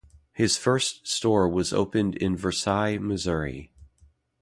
[0.33, 3.71] His first store was opened in Versailles, Missouri.